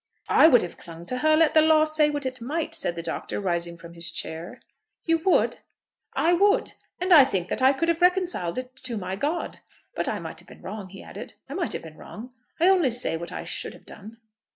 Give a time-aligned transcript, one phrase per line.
[0.29, 3.03] "I would have clung to her, let the law say what it might," said the
[3.03, 4.59] Doctor, rising from his chair.
[5.05, 5.57] "You would?"
[6.13, 9.59] "I would; and I think that I could have reconciled it to my God.
[9.93, 12.33] But I might have been wrong," he added; "I might have been wrong.
[12.59, 14.17] I only say what I should have done."